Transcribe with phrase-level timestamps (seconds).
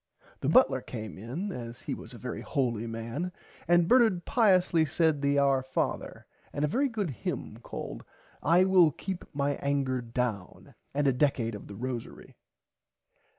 [0.39, 3.31] The butler came in as he was a very holy man
[3.67, 8.03] and Bernard piously said the Our Father and a very good hymm called
[8.41, 12.35] I will keep my anger down and a Decad of the Rosary.